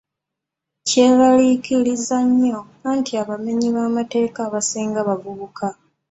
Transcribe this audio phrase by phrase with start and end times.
[0.87, 2.59] Kyeraliikiriza nnyo
[2.89, 5.65] anti abamenyi b'amateeka abasinga bavubuka.